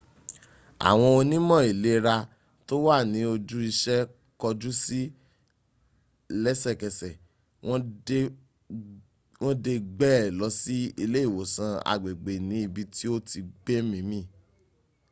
àwọn 0.89 1.09
onímọ̀ 1.19 1.59
ìlera 1.71 2.15
tó 2.67 2.75
wà 2.85 2.95
ní 3.11 3.19
ojú 3.33 3.57
iṣẹ́ 3.69 4.09
kọjú 4.41 4.69
sí 4.83 5.01
lẹ́sẹ̀kësẹ̀ 6.43 7.15
wọ́n 9.41 9.55
dẹ̀ 9.65 9.77
gbée 9.95 10.21
lọ 10.39 10.47
sí 10.59 10.75
ilé 11.03 11.19
ìwòsàn 11.29 11.73
agbègbè 11.91 12.33
ní 12.49 12.57
ibí 12.67 12.81
tí 12.95 13.05
o 13.13 13.15
ti 13.29 13.39
gbẹ́mímì 13.61 14.19